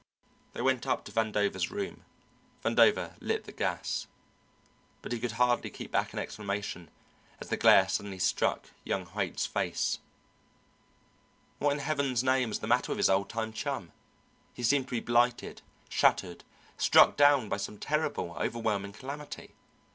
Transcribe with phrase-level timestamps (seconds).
[0.53, 2.05] They went up to Vandover's room.
[2.65, 4.07] Vandover lit the gas,
[5.03, 6.89] but he could hardly keep back an exclamation
[7.39, 9.99] as the glare suddenly struck young Haight's face.
[11.59, 13.91] What in heaven's name was the matter with his old time chum?
[14.55, 16.43] He seemed to be blighted, shattered,
[16.79, 19.51] struck down by some terrible, overwhelming calamity.